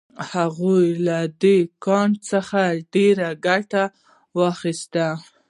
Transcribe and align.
هغوی 0.31 0.85
له 1.07 1.19
دې 1.41 1.57
کاڼو 1.85 2.17
څخه 2.31 2.59
ډیره 2.93 3.29
ګټه 3.45 3.83
واخیسته. 4.37 5.07